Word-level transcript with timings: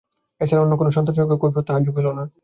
এ 0.41 0.45
ছাড়া 0.45 0.61
অন্য 0.63 0.73
কোনো 0.77 0.89
সন্তোষজনক 0.95 1.39
কৈফিয়ৎ 1.41 1.65
তাহার 1.67 1.81
জোগাইল 1.83 2.07
না। 2.11 2.23